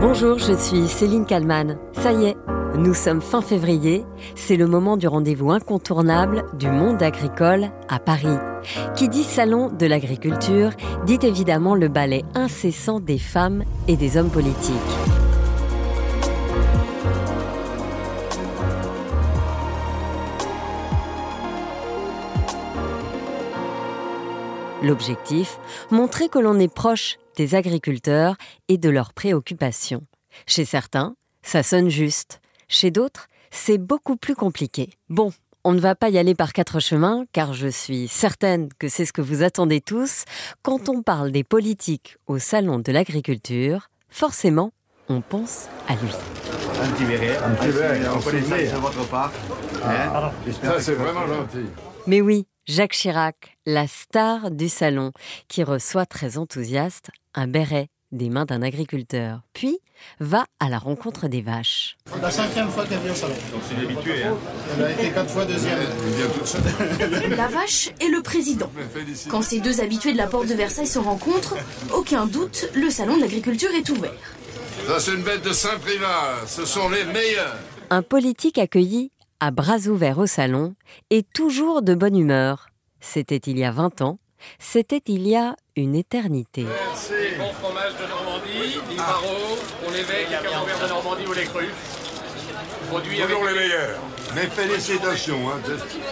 [0.00, 1.76] Bonjour, je suis Céline Kalman.
[1.92, 2.36] Ça y est,
[2.74, 8.38] nous sommes fin février, c'est le moment du rendez-vous incontournable du monde agricole à Paris.
[8.96, 10.70] Qui dit salon de l'agriculture
[11.04, 14.74] dit évidemment le ballet incessant des femmes et des hommes politiques.
[24.82, 25.58] L'objectif,
[25.90, 28.36] montrer que l'on est proche des agriculteurs
[28.68, 30.04] et de leurs préoccupations.
[30.46, 32.42] Chez certains, ça sonne juste.
[32.68, 34.90] Chez d'autres, c'est beaucoup plus compliqué.
[35.08, 35.32] Bon,
[35.64, 39.06] on ne va pas y aller par quatre chemins, car je suis certaine que c'est
[39.06, 40.24] ce que vous attendez tous.
[40.60, 44.72] Quand on parle des politiques au Salon de l'agriculture, forcément,
[45.08, 46.12] on pense à lui.
[46.82, 49.32] Un petit verre, un petit verre, on connaît ça de votre part.
[49.82, 50.30] Ah,
[50.62, 51.64] ça, c'est vraiment gentil.
[52.06, 55.12] Mais oui, Jacques Chirac, la star du salon,
[55.48, 59.78] qui reçoit très enthousiaste un béret des mains d'un agriculteur, puis
[60.18, 61.96] va à la rencontre des vaches.
[62.20, 63.34] La cinquième fois qu'elle vient au salon.
[63.52, 64.36] Donc c'est habitué, hein
[64.76, 65.78] Elle a été quatre fois deuxième.
[67.36, 68.70] La vache et le président.
[69.30, 71.56] Quand ces deux habitués de la porte de Versailles se rencontrent,
[71.94, 74.12] aucun doute, le salon de l'agriculture est ouvert.
[74.86, 76.46] Ça, c'est une bête de Saint-Privat.
[76.46, 77.56] Ce sont les meilleurs.
[77.90, 80.74] Un politique accueilli à bras ouverts au salon
[81.10, 82.68] et toujours de bonne humeur.
[83.00, 84.18] C'était il y a 20 ans,
[84.58, 86.62] c'était il y a une éternité.
[86.62, 91.70] Les bons fromages de Normandie, l'Ivaro, pour l'évêque, les camemberts de Normandie ou les crues.
[92.88, 93.98] Produits avec Toujours les meilleurs.
[94.34, 95.48] Mes félicitations.
[95.50, 95.60] Hein.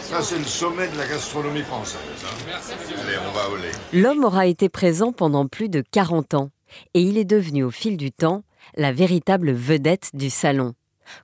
[0.03, 1.99] Ça, c'est le sommet de la gastronomie française.
[2.25, 2.59] hein.
[3.03, 3.71] Allez, on va au lait.
[3.93, 6.51] L'homme aura été présent pendant plus de 40 ans
[6.95, 8.43] et il est devenu au fil du temps
[8.77, 10.75] la véritable vedette du salon.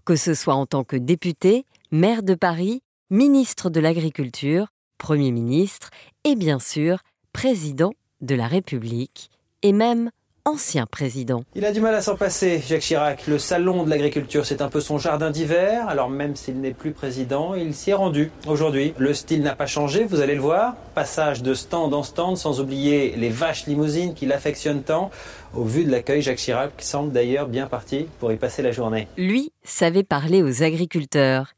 [0.04, 4.66] Que ce soit en tant que député, maire de Paris, ministre de l'Agriculture,
[4.98, 5.90] Premier ministre
[6.24, 6.98] et bien sûr
[7.32, 9.30] président de la République
[9.62, 10.10] et même
[10.44, 11.44] ancien président.
[11.54, 13.28] Il a du mal à s'en passer, Jacques Chirac.
[13.28, 15.88] Le salon de l'agriculture, c'est un peu son jardin d'hiver.
[15.88, 18.92] Alors même s'il n'est plus président, il s'y est rendu aujourd'hui.
[18.98, 20.74] Le style n'a pas changé, vous allez le voir.
[20.96, 25.12] Passage de stand en stand, sans oublier les vaches limousines qu'il affectionne tant.
[25.54, 29.06] Au vu de l'accueil, Jacques Chirac semble d'ailleurs bien parti pour y passer la journée.
[29.16, 31.53] Lui savait parler aux agriculteurs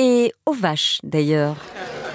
[0.00, 1.56] et aux vaches d'ailleurs.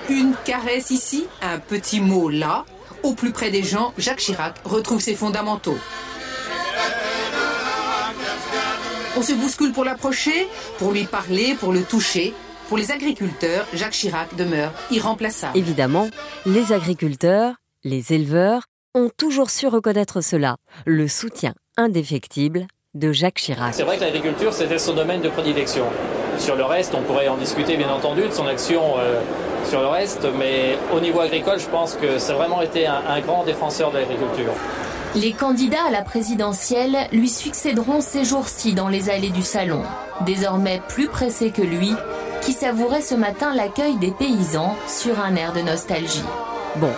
[0.09, 2.65] Une caresse ici, un petit mot là.
[3.03, 5.77] Au plus près des gens, Jacques Chirac retrouve ses fondamentaux.
[9.15, 10.47] On se bouscule pour l'approcher,
[10.79, 12.33] pour lui parler, pour le toucher.
[12.69, 15.55] Pour les agriculteurs, Jacques Chirac demeure irremplaçable.
[15.55, 16.09] Évidemment,
[16.47, 17.53] les agriculteurs,
[17.83, 18.63] les éleveurs
[18.95, 20.55] ont toujours su reconnaître cela,
[20.87, 23.75] le soutien indéfectible de Jacques Chirac.
[23.75, 25.85] C'est vrai que l'agriculture, c'était son domaine de prédilection.
[26.37, 29.19] Sur le reste, on pourrait en discuter bien entendu de son action euh,
[29.65, 33.19] sur le reste, mais au niveau agricole, je pense que c'est vraiment été un, un
[33.21, 34.53] grand défenseur de l'agriculture.
[35.15, 39.81] Les candidats à la présidentielle lui succéderont ces jours-ci dans les allées du salon.
[40.25, 41.93] Désormais plus pressé que lui,
[42.41, 46.23] qui savourait ce matin l'accueil des paysans sur un air de nostalgie.
[46.75, 46.91] Bon,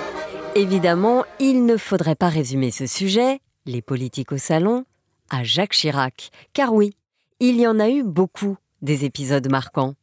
[0.56, 4.84] évidemment, il ne faudrait pas résumer ce sujet, les politiques au salon,
[5.30, 6.31] à Jacques Chirac.
[6.53, 6.96] Car oui,
[7.40, 9.96] il y en a eu beaucoup des épisodes marquants.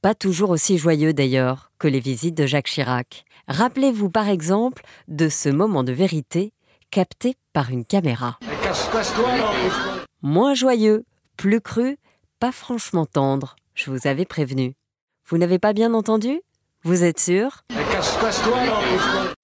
[0.00, 3.24] Pas toujours aussi joyeux d'ailleurs que les visites de Jacques Chirac.
[3.48, 6.52] Rappelez-vous par exemple de ce moment de vérité
[6.90, 8.38] capté par une caméra.
[10.22, 11.04] Moins joyeux,
[11.36, 11.98] plus cru,
[12.38, 14.74] pas franchement tendre, je vous avais prévenu.
[15.28, 16.40] Vous n'avez pas bien entendu?
[16.84, 17.64] Vous êtes sûr?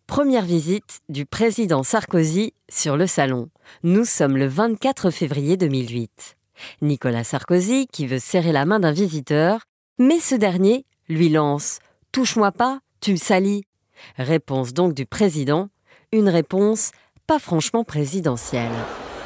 [0.06, 3.50] Première visite du président Sarkozy sur le salon.
[3.82, 6.37] Nous sommes le 24 février 2008.
[6.82, 9.60] Nicolas Sarkozy qui veut serrer la main d'un visiteur,
[9.98, 11.76] mais ce dernier lui lance⁇
[12.12, 13.60] Touche-moi pas, tu me salis!⁇
[14.24, 15.68] Réponse donc du président,
[16.12, 16.92] une réponse
[17.26, 18.70] pas franchement présidentielle.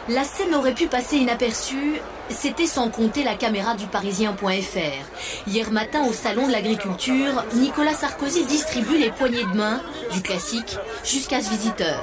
[0.09, 5.47] La scène aurait pu passer inaperçue, c'était sans compter la caméra du parisien.fr.
[5.47, 9.81] Hier matin au salon de l'agriculture, Nicolas Sarkozy distribue les poignées de main,
[10.13, 12.03] du classique, jusqu'à ce visiteur.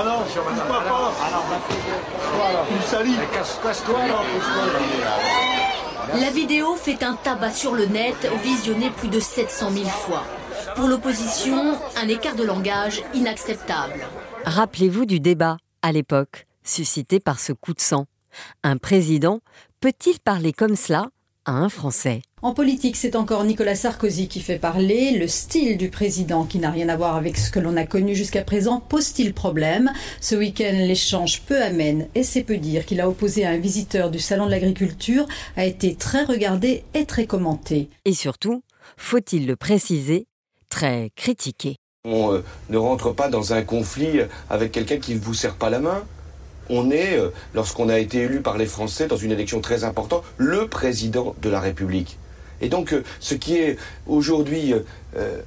[0.00, 3.16] Ah non, pourquoi pas Il salit.
[6.20, 10.22] La vidéo fait un tabac sur le net, visionné plus de 700 000 fois.
[10.76, 14.06] Pour l'opposition, un écart de langage inacceptable.
[14.44, 18.06] Rappelez-vous du débat, à l'époque, suscité par ce coup de sang.
[18.62, 19.40] Un président
[19.80, 21.08] peut-il parler comme cela?
[21.48, 25.18] À un Français En politique, c'est encore Nicolas Sarkozy qui fait parler.
[25.18, 28.14] Le style du président, qui n'a rien à voir avec ce que l'on a connu
[28.14, 29.90] jusqu'à présent, pose-t-il problème?
[30.20, 34.10] Ce week-end, l'échange peu amène, et c'est peu dire qu'il a opposé à un visiteur
[34.10, 37.88] du Salon de l'Agriculture, a été très regardé et très commenté.
[38.04, 38.62] Et surtout,
[38.98, 40.26] faut-il le préciser,
[40.68, 41.76] très critiqué.
[42.04, 45.70] On euh, ne rentre pas dans un conflit avec quelqu'un qui ne vous serre pas
[45.70, 46.04] la main.
[46.70, 50.24] On est, euh, lorsqu'on a été élu par les Français dans une élection très importante,
[50.36, 52.18] le président de la République.
[52.60, 53.76] Et donc, euh, ce qui est
[54.06, 54.74] aujourd'hui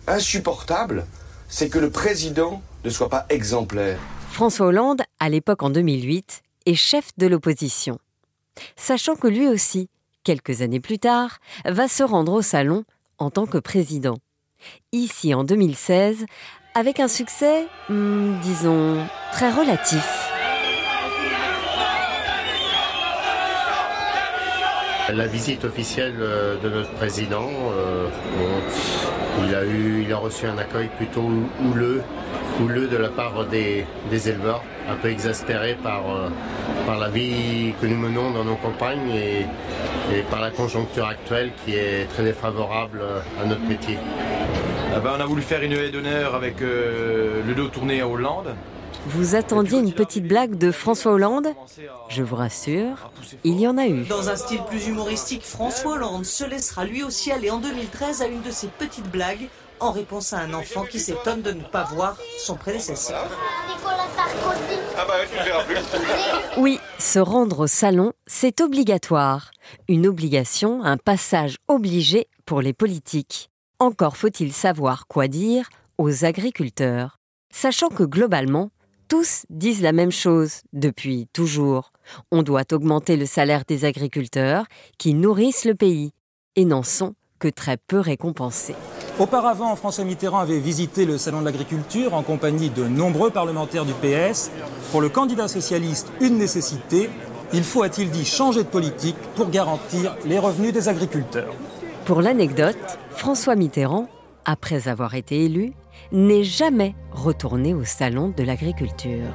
[0.08, 1.06] insupportable,
[1.48, 4.00] c'est que le président ne soit pas exemplaire.
[4.30, 8.00] François Hollande, à l'époque en 2008, est chef de l'opposition.
[8.76, 9.90] Sachant que lui aussi,
[10.24, 12.86] quelques années plus tard, va se rendre au salon
[13.18, 14.18] en tant que président
[14.92, 16.26] ici en 2016,
[16.76, 20.31] avec un succès, hmm, disons, très relatif.
[25.14, 28.08] La visite officielle euh, de notre président, euh,
[29.46, 31.30] il, a eu, il a reçu un accueil plutôt
[31.66, 32.02] houleux,
[32.62, 36.30] houleux de la part des, éleveurs, un peu exaspérés par, euh,
[36.86, 39.46] par la vie que nous menons dans nos campagnes et,
[40.30, 43.02] par la conjoncture actuelle qui est très défavorable
[43.42, 43.98] à notre métier.
[44.94, 48.54] Ah ben, on a voulu faire une haie d'honneur avec le dos tourné à Hollande.
[49.08, 51.48] Vous attendiez une petite blague de François Hollande
[52.10, 53.12] Je vous rassure,
[53.44, 54.04] il y en a eu.
[54.06, 58.28] Dans un style plus humoristique, François Hollande se laissera lui aussi aller en 2013 à
[58.28, 59.50] une de ses petites blagues
[59.80, 63.26] en réponse à un enfant qui s'étonne de ne pas voir son prédécesseur.
[64.96, 65.14] Ah bah,
[66.58, 69.50] oui, se rendre au salon, c'est obligatoire.
[69.88, 73.50] Une obligation, un passage obligé pour les politiques.
[73.80, 77.18] Encore faut-il savoir quoi dire aux agriculteurs,
[77.50, 78.70] sachant que globalement,
[79.12, 81.92] tous disent la même chose depuis toujours.
[82.32, 84.64] On doit augmenter le salaire des agriculteurs
[84.98, 86.14] qui nourrissent le pays
[86.56, 88.76] et n'en sont que très peu récompensés.
[89.20, 93.92] Auparavant, François Mitterrand avait visité le Salon de l'Agriculture en compagnie de nombreux parlementaires du
[93.96, 94.50] PS.
[94.92, 97.10] Pour le candidat socialiste, une nécessité,
[97.52, 101.54] il faut, a-t-il dit, changer de politique pour garantir les revenus des agriculteurs.
[102.06, 102.78] Pour l'anecdote,
[103.10, 104.08] François Mitterrand,
[104.46, 105.74] après avoir été élu,
[106.12, 109.28] n'est jamais retourné au salon de l'agriculture.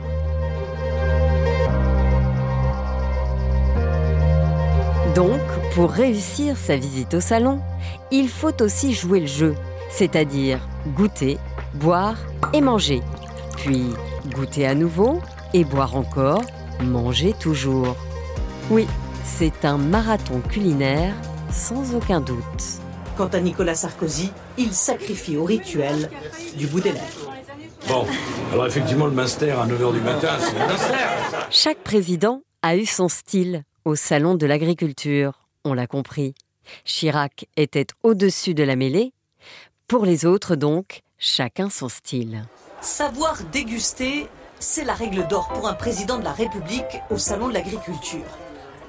[5.14, 5.40] Donc,
[5.74, 7.60] pour réussir sa visite au salon,
[8.10, 9.54] il faut aussi jouer le jeu,
[9.88, 10.60] c'est-à-dire
[10.94, 11.38] goûter,
[11.74, 12.18] boire
[12.52, 13.00] et manger,
[13.56, 13.84] puis
[14.34, 15.20] goûter à nouveau
[15.54, 16.42] et boire encore,
[16.82, 17.96] manger toujours.
[18.70, 18.86] Oui,
[19.24, 21.14] c'est un marathon culinaire
[21.50, 22.82] sans aucun doute.
[23.16, 26.10] Quant à Nicolas Sarkozy, il sacrifie au rituel
[26.56, 27.32] du bout des lèvres.
[27.88, 28.04] Bon,
[28.52, 31.48] alors effectivement, le master à 9h du matin, c'est le master.
[31.50, 36.34] Chaque président a eu son style au salon de l'agriculture, on l'a compris.
[36.84, 39.12] Chirac était au-dessus de la mêlée.
[39.88, 42.44] Pour les autres, donc, chacun son style.
[42.80, 44.26] Savoir déguster,
[44.58, 48.26] c'est la règle d'or pour un président de la République au salon de l'agriculture.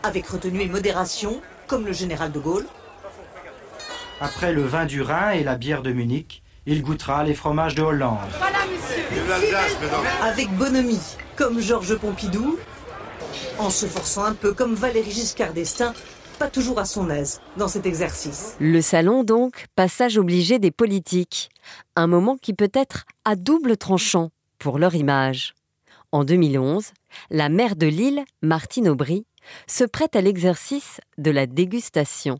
[0.03, 2.65] Avec retenue et modération, comme le général de Gaulle.
[4.19, 7.83] Après le vin du Rhin et la bière de Munich, il goûtera les fromages de
[7.83, 8.17] Hollande.
[8.39, 9.03] Voilà, monsieur.
[10.23, 10.99] Avec bonhomie,
[11.35, 12.57] comme Georges Pompidou,
[13.59, 15.93] en se forçant un peu comme Valéry Giscard d'Estaing,
[16.39, 18.55] pas toujours à son aise dans cet exercice.
[18.59, 21.49] Le salon donc, passage obligé des politiques,
[21.95, 25.53] un moment qui peut être à double tranchant pour leur image.
[26.11, 26.85] En 2011,
[27.29, 29.27] la maire de Lille, Martine Aubry,
[29.67, 32.39] se prête à l'exercice de la dégustation,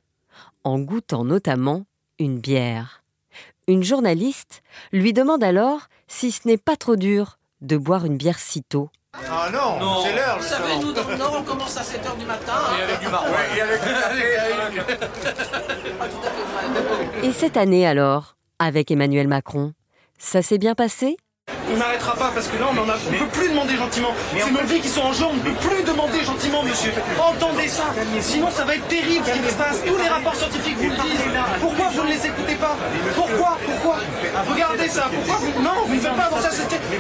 [0.68, 1.86] en goûtant notamment
[2.20, 3.04] une bière.
[3.68, 8.38] Une journaliste lui demande alors si ce n'est pas trop dur de boire une bière
[8.38, 8.90] si tôt.
[9.14, 10.38] Ah non, c'est l'heure.
[10.38, 12.54] Vous savez, nous, dans le Nord, on commence à 7h du matin.
[12.78, 13.28] Et avec du marron.
[13.56, 13.82] et avec
[17.24, 19.74] Et cette année alors, avec Emmanuel Macron,
[20.18, 21.18] ça s'est bien passé?
[21.74, 24.14] On n'arrêtera pas parce que là on on peut plus demander gentiment.
[24.38, 26.92] C'est nos vies qui sont en jeu, on ne peut plus demander gentiment, monsieur.
[27.20, 27.86] Entendez ça,
[28.22, 29.82] sinon ça va être terrible ce qui se passe.
[29.86, 31.26] Tous les rapports scientifiques vous le disent.
[31.60, 32.76] Pourquoi vous ne les écoutez pas?
[33.16, 33.58] Pourquoi?
[33.66, 33.98] Pourquoi?
[34.50, 35.10] Regardez ça.
[35.14, 35.62] Pourquoi vous...
[35.62, 36.50] Non, vous ne faites pas dans ça.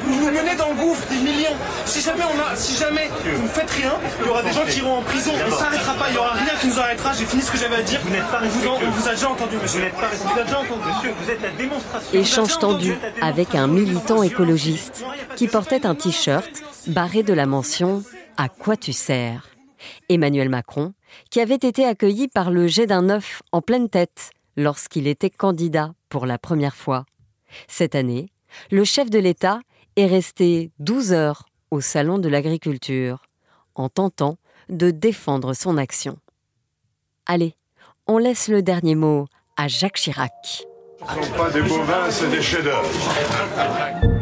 [0.03, 1.55] Vous nous menez dans le gouffre des millions.
[1.86, 4.65] Si jamais on a, si jamais vous ne faites rien, il y aura des gens
[4.67, 5.31] qui iront en prison.
[5.45, 6.05] On ne s'arrêtera pas.
[6.09, 7.13] Il n'y aura rien qui nous arrêtera.
[7.13, 8.00] J'ai fini ce que j'avais à dire.
[8.03, 9.79] Vous n'êtes pas vous, on vous a déjà entendu, monsieur.
[9.79, 11.13] Vous n'êtes pas vous déjà entendu, monsieur.
[11.21, 12.19] Vous êtes la démonstration.
[12.19, 14.24] Échange tendu avec un militant
[15.36, 16.50] qui portait un t-shirt
[16.88, 18.04] barré de la mention
[18.38, 19.50] À quoi tu sers
[20.10, 20.94] Emmanuel Macron,
[21.30, 25.94] qui avait été accueilli par le jet d'un œuf en pleine tête lorsqu'il était candidat
[26.10, 27.06] pour la première fois.
[27.68, 28.30] Cette année,
[28.72, 29.60] le chef de l'État
[29.96, 33.24] est resté 12 heures au Salon de l'Agriculture
[33.76, 34.38] en tentant
[34.70, 36.18] de défendre son action.
[37.26, 37.56] Allez,
[38.08, 40.32] on laisse le dernier mot à Jacques Chirac.
[41.00, 44.16] Ce ne sont pas des bovins, des chefs-d'œuvre.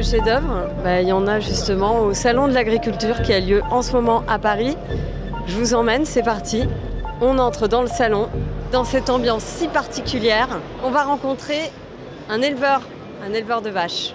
[0.00, 3.62] Ce chef-d'œuvre, bah, il y en a justement au Salon de l'Agriculture qui a lieu
[3.68, 4.76] en ce moment à Paris.
[5.48, 6.68] Je vous emmène, c'est parti.
[7.20, 8.28] On entre dans le salon
[8.70, 11.72] dans cette ambiance si particulière, on va rencontrer
[12.30, 12.82] un éleveur,
[13.28, 14.14] un éleveur de vaches.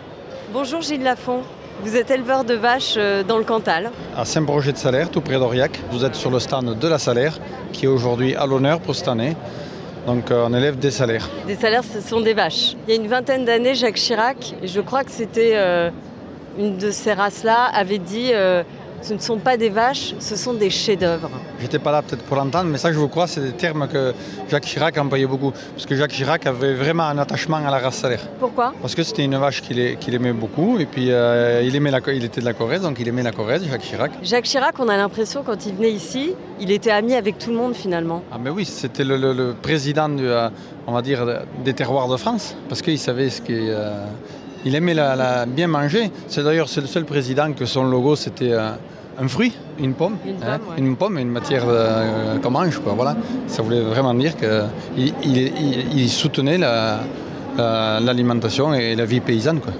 [0.53, 1.41] Bonjour Gilles Lafont.
[1.83, 3.91] Vous êtes éleveur de vaches euh, dans le Cantal.
[4.15, 5.81] À Saint-Projet de Salaire, tout près d'Aurillac.
[5.91, 7.39] Vous êtes sur le stand de la Salaire,
[7.73, 9.35] qui est aujourd'hui à l'honneur pour cette année.
[10.05, 11.29] Donc euh, on élève des salaires.
[11.47, 12.75] Des salaires, ce sont des vaches.
[12.87, 15.89] Il y a une vingtaine d'années, Jacques Chirac, je crois que c'était euh,
[16.59, 18.63] une de ces races-là, avait dit euh,
[19.03, 21.29] ce ne sont pas des vaches, ce sont des chefs-d'œuvre.
[21.59, 24.13] J'étais pas là peut-être pour l'entendre, mais ça je vous crois, c'est des termes que
[24.49, 25.51] Jacques Chirac employait beaucoup.
[25.73, 28.21] Parce que Jacques Chirac avait vraiment un attachement à la race salaire.
[28.39, 28.73] Pourquoi?
[28.81, 32.23] Parce que c'était une vache qu'il aimait beaucoup, et puis euh, il, aimait la, il
[32.23, 34.11] était de la Corrèze, donc il aimait la Corrèze, Jacques Chirac.
[34.23, 37.57] Jacques Chirac, on a l'impression, quand il venait ici, il était ami avec tout le
[37.57, 38.23] monde finalement.
[38.31, 40.49] Ah mais oui, c'était le, le- le président, du, euh,
[40.87, 41.25] on va dire,
[41.63, 43.55] des terroirs de France, parce qu'il savait ce qu'il...
[43.69, 44.05] euh,
[44.65, 46.09] il aimait la, la- bien manger.
[46.27, 48.53] C'est d'ailleurs le seul président que son logo c'était
[49.21, 50.75] un fruit, une pomme, Une pomme, hein, ouais.
[50.79, 52.79] une pomme, une matière euh, qu'on mange.
[52.79, 53.15] Quoi, voilà.
[53.47, 54.49] Ça voulait vraiment dire qu'il
[54.97, 56.99] il, il- il soutenait la-
[57.57, 59.59] la- l'alimentation et la vie paysanne.
[59.59, 59.73] Quoi.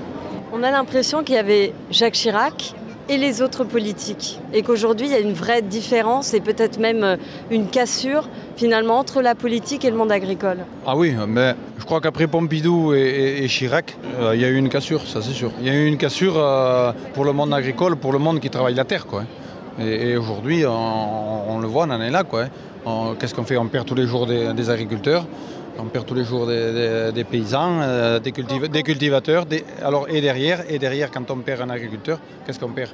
[0.54, 2.76] On a l'impression qu'il y avait Jacques Chirac
[3.10, 4.40] et les autres politiques.
[4.54, 7.16] Et qu'aujourd'hui, il y a une vraie différence et peut-être même euh,
[7.52, 10.60] une cassure finalement entre la politique et le monde agricole.
[10.86, 14.70] Ah oui, mais je crois qu'après Pompidou et, Chirac, euh, il y a eu une
[14.70, 15.52] cassure, ça c'est sûr.
[15.62, 18.50] Il y a eu une cassure euh, pour le monde agricole, pour le monde qui
[18.50, 19.06] travaille la terre.
[19.06, 19.22] Quoi.
[19.22, 19.84] hein.
[19.84, 22.24] Et, aujourd'hui, on, le voit, on en est là.
[22.24, 22.46] Quoi.
[22.86, 23.16] hein.
[23.20, 23.58] Qu'est-ce qu'on fait?
[23.58, 25.26] On perd tous les jours des agriculteurs,
[25.80, 29.46] on perd tous les jours des, paysans, euh, des, cultiva- des cultivateurs.
[29.84, 32.92] alors, et derrière, et derrière, quand on perd un agriculteur, qu'est-ce qu'on perd?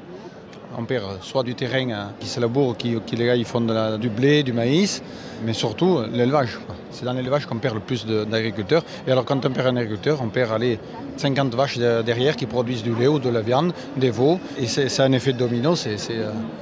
[0.78, 3.62] On perd soit du terrain euh, qui se laboure, qui, les gars ils font
[4.00, 5.02] du blé, du maïs,
[5.46, 6.60] mais surtout euh, l'élevage.
[6.92, 8.84] C'est dans l'élevage qu'on perd le plus d'agriculteurs.
[9.08, 10.80] Et alors quand on perd un agriculteur, on perd allez,
[11.18, 14.40] 50 vaches de- derrière qui produisent du lait ou de la viande, des veaux.
[14.60, 15.74] Et c'est un effet domino.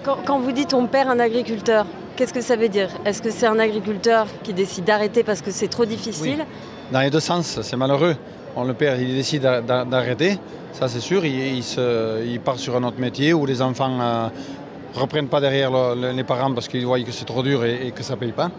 [0.03, 1.85] Quand, quand vous dites on perd un agriculteur,
[2.17, 5.51] qu'est-ce que ça veut dire Est-ce que c'est un agriculteur qui décide d'arrêter parce que
[5.51, 6.45] c'est trop difficile
[6.91, 8.15] Dans les deux sens, c'est malheureux.
[8.55, 10.37] On le perd, il décide d'a- d'a- d'arrêter,
[10.73, 11.23] ça c'est sûr.
[11.25, 15.39] Il, il se- il part sur un autre métier où les enfants ne reprennent pas
[15.39, 18.01] derrière le- le- les parents parce qu'ils voient que c'est trop dur et, et que
[18.03, 18.49] ça ne paye pas.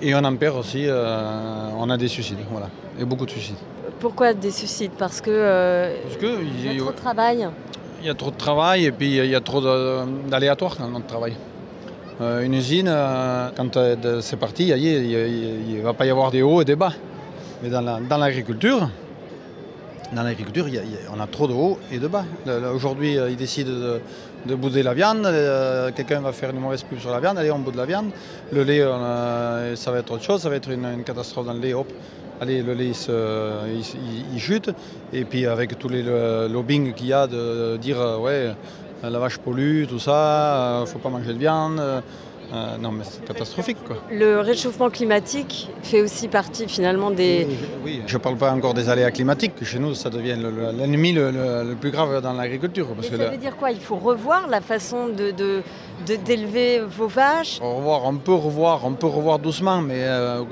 [0.00, 2.68] Et on en perd aussi, euh, on a des suicides, voilà.
[3.00, 3.56] Et beaucoup de suicides.
[4.00, 7.48] Pourquoi des suicides Parce que euh, Parce que il y a trop de travail.
[8.00, 9.60] Il y a trop de travail et puis il y a trop
[10.28, 11.34] d'aléatoires dans notre travail.
[12.20, 16.42] Euh, une usine, euh, quand euh, c'est parti, il ne va pas y avoir des
[16.42, 16.92] hauts et des bas.
[17.62, 18.88] Mais dans la- dans l'agriculture,
[20.12, 20.66] dans l'agriculture,
[21.12, 22.24] on a trop de hauts et de bas.
[22.72, 24.00] Aujourd'hui, ils décident de,
[24.46, 25.26] de bouder la viande.
[25.96, 27.36] Quelqu'un va faire une mauvaise pub sur la viande.
[27.38, 28.10] Allez, on boude la viande.
[28.52, 28.84] Le lait,
[29.76, 30.42] ça va être autre chose.
[30.42, 31.72] Ça va être une, catastrophe dans le lait.
[31.74, 31.90] Hop.
[32.40, 33.80] Allez, le lait, il,
[34.34, 34.70] il- chute.
[35.12, 38.50] Et puis, avec tous les le- lobbying qu'il y a de dire, ouais,
[39.10, 41.78] la vache pollue, tout ça, il faut pas manger de viande.
[41.80, 42.00] euh,
[42.52, 43.96] euh, non, mais c'est catastrophique, quoi.
[44.12, 47.48] Le réchauffement climatique fait aussi partie finalement des...
[47.84, 50.50] Oui, je ne parle pas encore des aléas climatiques, que chez nous, ça devient le-
[50.50, 52.86] le- l'ennemi le, le- le plus grave dans l'agriculture.
[53.00, 53.70] ça veut dire quoi?
[53.70, 55.32] Il faut revoir la façon de,
[56.24, 57.60] d'élever vos vaches?
[57.60, 60.42] Revoir, on peut revoir, on peut revoir doucement, mais euh,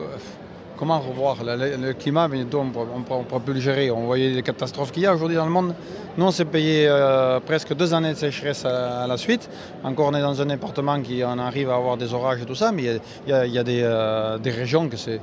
[0.82, 2.64] comment revoir le, climat, bientôt, on
[2.98, 3.92] ne pourra plus le gérer.
[3.92, 5.76] On voyait les catastrophes qu'il y a aujourd'hui dans le monde.
[6.18, 9.48] Nous, on s'est payé euh, presque deux années de sécheresse à, à la suite.
[9.84, 12.56] Encore, on est dans un département qui en arrive à avoir des orages et tout
[12.56, 14.88] ça, mais il y a- il y a, il y a des, euh, des régions
[14.88, 15.20] que c'est...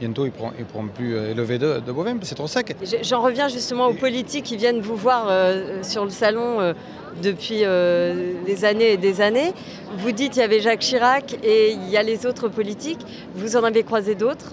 [0.00, 2.74] Bientôt, ils ne pourront, plus euh, élever de, de bovins, c'est trop sec.
[2.82, 6.74] Je- J'en reviens justement aux politiques qui viennent vous voir euh, sur le salon
[7.22, 9.52] depuis euh, des années et des années.
[9.98, 13.00] Vous dites il y avait Jacques Chirac et il y a les autres politiques.
[13.36, 14.52] Vous en avez croisé d'autres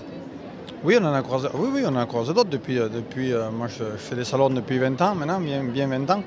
[0.84, 3.34] Oui, on en a croisé, oui, oui, on en a croisé d'autres depuis, euh, depuis
[3.34, 6.24] euh, moi je, je fais des salons depuis 20 ans maintenant, bien, bien 20 ans.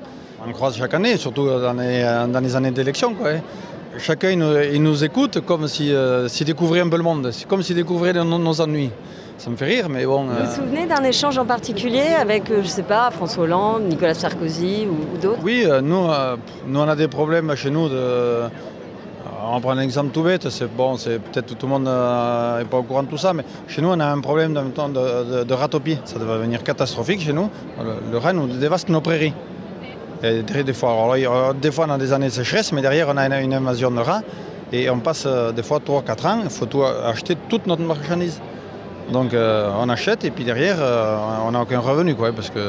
[0.47, 3.15] On croise chaque année, surtout dans les, euh, dans les années d'élection.
[3.15, 3.41] quoi, hein.
[3.97, 5.95] Chacun il nous, il nous écoute comme s'il
[6.27, 8.91] si, découvrait un peu le monde, c'est comme s'il découvrait nos, nos ennuis.
[9.39, 10.25] Ça me fait rire, mais bon.
[10.25, 14.13] Vous euh, vous souvenez d'un échange en particulier avec, je sais pas, François Hollande, Nicolas
[14.13, 15.39] Sarkozy ou, ou d'autres?
[15.43, 16.07] Oui, nous,
[16.67, 17.89] nous on a des problèmes chez nous.
[17.89, 18.43] De,
[19.55, 22.77] on prend un exemple tout bête, c'est bon, c'est peut-être tout le monde n'est pas
[22.77, 25.97] au courant de tout ça, mais chez nous on a un problème de, ratopie.
[26.05, 27.49] Ça va devenir catastrophique chez nous.
[27.79, 29.33] Le, le nous dévaste nos prairies.
[30.21, 33.27] Des, fois, a- des fois on a des années de sécheresse, mais derrière on a
[33.27, 34.21] une, une invasion de rats
[34.71, 38.39] et on passe euh, des fois 3-4 ans, il faut tout acheter toute notre marchandise.
[39.11, 42.59] Donc euh, on achète et puis derrière euh, on n'a aucun revenu quoi, parce que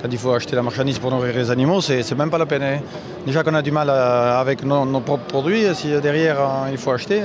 [0.00, 2.62] quand il faut acheter la marchandise pour nourrir les animaux, c'est même pas la peine.
[2.62, 2.78] hein.
[3.26, 6.38] Déjà qu'on a du mal euh, avec nos, propres produits, si derrière
[6.70, 7.20] il faut acheter,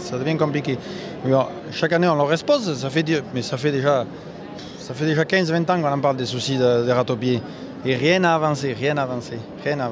[0.00, 0.78] ça devient compliqué.
[1.70, 4.04] Chaque année on leur expose, ça fait, mais ça fait déjà,
[5.00, 7.40] déjà 15-20 ans qu'on en parle des soucis de- des ratopiers.
[7.84, 9.88] Et rien n'a avancé, rien n'a avancé, rien n'a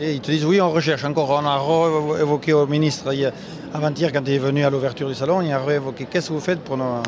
[0.00, 1.30] ils te disent oui, on recherche encore.
[1.30, 3.32] On a évoqué au ministre hier,
[3.74, 6.40] avant-hier, quand il est venu à l'ouverture du salon, il a réévoqué qu'est-ce que vous
[6.40, 7.02] faites pour nos,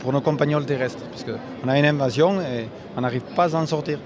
[0.00, 3.66] pour nos compagnols terrestres Parce qu'on a une invasion et on n'arrive pas à en
[3.66, 3.98] sortir.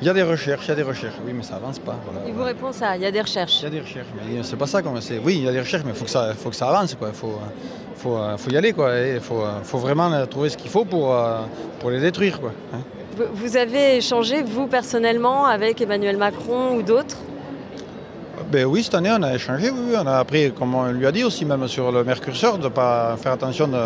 [0.00, 1.14] Il y a des recherches, il y a des recherches.
[1.24, 1.96] Oui, mais ça avance pas.
[2.04, 2.26] Voilà.
[2.26, 3.60] Il vous répond ça, il y a des recherches.
[3.60, 5.18] Il y a des recherches, mais c'est pas ça qu'on c'est.
[5.24, 6.94] Oui, il y a des recherches, mais il faut que ça, faut que ça avance,
[6.94, 7.08] quoi.
[7.08, 7.38] Il faut,
[7.96, 8.90] faut, faut y aller, quoi.
[8.98, 11.16] Il faut, faut vraiment trouver ce qu'il faut pour,
[11.78, 12.50] pour les détruire, quoi.
[12.74, 12.78] hein.
[13.34, 17.18] Vous avez échangé, vous personnellement, avec Emmanuel Macron ou d'autres?
[18.54, 19.68] Ben oui, cette année, on a échangé.
[19.68, 22.62] Oui, on a appris, comme on lui a dit aussi, même sur le Mercurseur, de
[22.62, 23.76] ne pas faire attention de,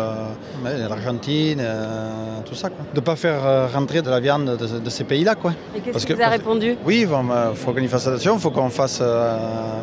[0.87, 2.11] l'Argentine, euh,
[2.45, 2.69] tout ça.
[2.69, 2.85] Quoi.
[2.93, 5.33] De ne pas faire euh, rentrer de la viande de, de ces pays-là.
[5.33, 5.53] Quoi.
[5.75, 6.77] Et qu'est-ce qu'il vous a répondu?
[6.85, 7.07] Oui, il
[7.55, 9.37] faut qu'on y fasse attention, il faut qu'on fasse, euh,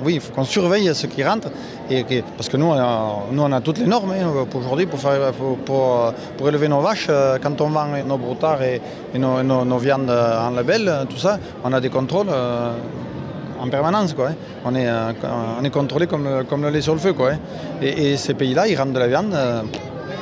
[0.04, 1.48] oui, faut qu'on surveille ce qui rentre.
[1.90, 2.04] Et
[2.36, 5.00] parce que nous, on a, nous, on a toutes les normes hein, pour aujourd'hui pour,
[5.00, 7.08] faire, pour, pour, pour élever nos vaches.
[7.42, 8.80] Quand on vend nos broutards et,
[9.12, 12.70] et nos, nos- nos viandes en label, tout ça, on a des contrôles euh,
[13.66, 14.14] en permanence.
[14.14, 14.34] Quoi, hein.
[14.64, 15.12] on, est, euh,
[15.60, 17.12] on est contrôlé comme, le- comme le lait sur le feu.
[17.12, 17.38] Quoi, hein.
[17.82, 19.34] et, et ces pays-là, ils rentrent de la viande.
[19.34, 19.62] euh,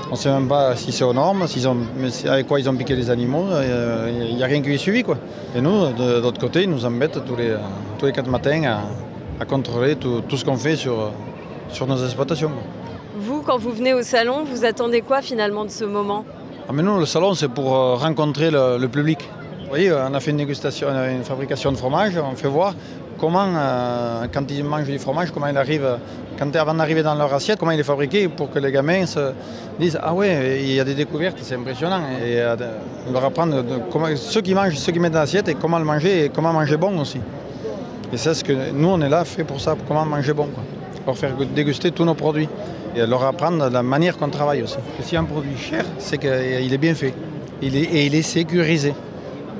[0.08, 1.78] on ne sait même pas si c'est aux normes, s'ils ont,
[2.28, 3.46] avec quoi ils ont piqué les animaux.
[3.50, 5.02] euh, Il n'y a rien qui est suivi.
[5.02, 5.16] Quoi.
[5.56, 7.56] Et nous, de, d'autre côté, ils nous embêtent tous les, euh,
[7.98, 11.08] tous les quatre matins à, à contrôler tout, tout ce qu'on fait sur, euh,
[11.70, 12.50] sur nos exploitations.
[12.50, 12.62] quoi.
[13.18, 16.24] Vous, quand vous venez au salon, vous attendez quoi finalement de ce moment?
[16.68, 19.18] Ah, mais nous, le salon, c'est pour euh, rencontrer le, le public.
[19.74, 22.76] Voyez, on a fait une dégustation, une fabrication de fromage, on fait voir
[23.18, 25.98] comment, euh, quand ils mangent du fromage, comment il arrive,
[26.38, 29.32] quand, avant d'arriver dans leur assiette, comment il est fabriqué pour que les gamins se
[29.80, 32.02] disent Ah ouais, il y a des découvertes, c'est impressionnant.
[32.24, 32.54] Et euh,
[33.12, 33.64] leur apprendre
[34.14, 36.76] ceux qui mangent, ceux qui mettent dans l'assiette et comment le manger et comment manger
[36.76, 37.18] bon aussi.
[38.12, 40.46] Et c'est ce que nous, on est là fait pour ça, pour comment manger bon.
[40.54, 40.62] Quoi.
[41.04, 42.48] Leur faire déguster tous nos produits
[42.94, 44.76] et leur apprendre la manière qu'on travaille aussi.
[45.00, 47.12] Si un produit cher, c'est qu'il est bien fait
[47.60, 48.94] et il est sécurisé.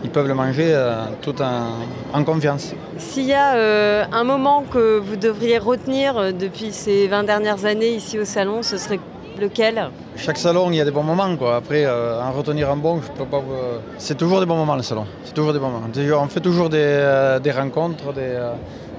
[0.05, 1.79] Ils peuvent le manger euh, tout en,
[2.13, 2.75] en confiance.
[2.99, 7.65] S'il y a euh, un moment que vous devriez retenir euh, depuis ces 20 dernières
[7.65, 9.01] années ici au salon, ce serait
[9.41, 9.89] lequel?
[10.17, 11.35] Chaque salon, il y a des bons moments.
[11.37, 11.57] Quoi.
[11.57, 13.39] Après, euh, en retenir un bon, je peux pas.
[13.39, 15.07] vous- C'est toujours des bons moments le salon.
[15.25, 15.89] C'est toujours des bons moments.
[16.23, 18.39] On fait toujours des, des rencontres des,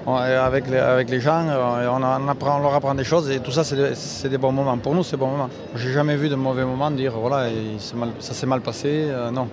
[0.07, 1.45] avec, les, avec les gens.
[1.87, 4.77] On, en apprend, on leur apprend des choses et tout ça, c'est des, bons moments.
[4.79, 5.49] Pour nous, c'est des bons moments.
[5.75, 8.89] J'ai jamais vu de mauvais moments dire voilà, il s'est mal- ça s'est mal passé.
[9.09, 9.47] Euh, non.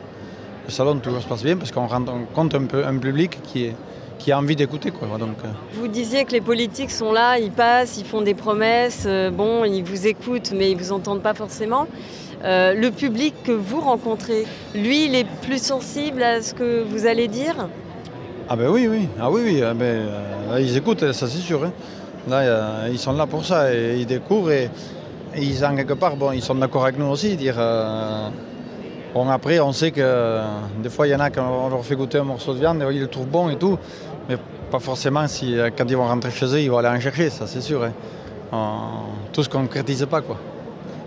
[0.66, 1.88] Le salon toujours se passe bien parce qu'on
[2.34, 3.74] compte un, peu, un public qui, est,
[4.18, 4.90] qui a envie d'écouter.
[4.92, 5.08] Quoi.
[5.18, 9.04] Donc, euh, Vous disiez que les politiques sont là, ils passent, ils font des promesses,
[9.06, 11.86] euh, bon, ils vous écoutent, mais ils vous entendent pas forcément.
[12.44, 14.44] Euh, le public que vous rencontrez,
[14.74, 17.68] lui, il est plus sensible à ce que vous allez dire?
[18.48, 21.64] Ah ben oui, oui, ah oui, oui, ah ben, euh, ils écoutent, ça c'est sûr.
[21.64, 21.72] hein.
[22.28, 24.70] Là, ils sont là pour ça, et ils découvrent et,
[25.34, 27.56] et ils en quelque part, bon, ils sont d'accord avec nous aussi, dire.
[29.14, 30.42] Bon après, on sait que euh,
[30.82, 32.82] des fois il y en a quand on leur fait goûter un morceau de viande,
[32.90, 33.78] ils le trouvent bon et tout,
[34.28, 34.36] mais
[34.70, 37.30] pas forcément si euh, quand ils vont rentrer chez eux, ils vont aller en chercher,
[37.30, 37.84] ça c'est sûr.
[37.84, 37.92] hein.
[38.52, 40.36] On- tout se concrétise pas quoi.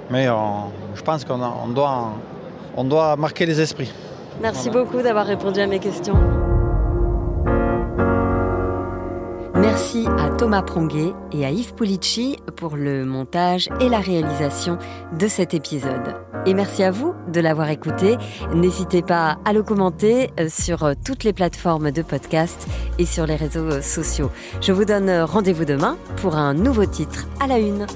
[0.10, 2.10] Mais on- je pense qu'on on doit,
[2.78, 3.92] on doit marquer les esprits.
[4.42, 4.86] Merci Voilà.
[4.86, 6.18] beaucoup d'avoir répondu à mes questions.
[9.56, 14.78] Merci à Thomas Pronguet et à Yves Pulici pour le montage et la réalisation
[15.18, 16.16] de cet épisode.
[16.46, 18.18] Et merci à vous de l'avoir écouté.
[18.54, 22.68] N'hésitez pas à le commenter euh, sur euh, toutes les plateformes de podcast
[23.00, 24.30] et sur les réseaux euh, sociaux.
[24.62, 27.88] Je vous donne rendez-vous demain pour un nouveau titre à la une.